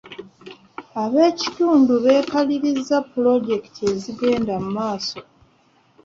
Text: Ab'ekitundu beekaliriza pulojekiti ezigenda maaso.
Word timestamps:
Ab'ekitundu 1.01 1.93
beekaliriza 2.03 2.97
pulojekiti 3.11 3.81
ezigenda 3.93 4.55
maaso. 4.73 5.19